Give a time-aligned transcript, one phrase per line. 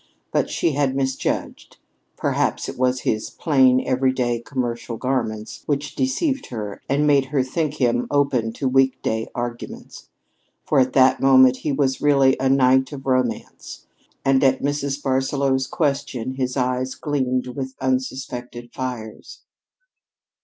[0.31, 1.77] But she had misjudged.
[2.17, 7.75] Perhaps it was his plain, everyday, commercial garments which deceived her and made her think
[7.75, 10.09] him open to week day arguments;
[10.65, 13.85] for at that moment he was really a knight of romance,
[14.25, 14.99] and at Mrs.
[14.99, 19.41] Barsaloux's question his eyes gleamed with unsuspected fires.